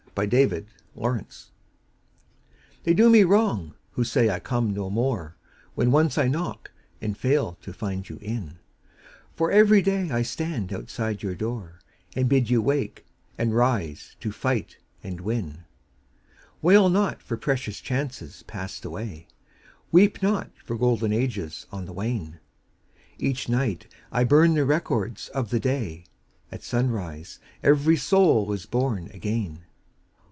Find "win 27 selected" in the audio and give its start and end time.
15.21-16.61